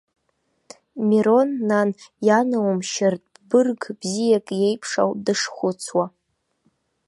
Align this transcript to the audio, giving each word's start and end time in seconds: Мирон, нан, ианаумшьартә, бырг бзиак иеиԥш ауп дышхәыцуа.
Мирон, 1.07 1.49
нан, 1.69 1.89
ианаумшьартә, 2.27 3.33
бырг 3.49 3.81
бзиак 3.99 4.47
иеиԥш 4.57 4.91
ауп 5.01 5.17
дышхәыцуа. 5.25 6.05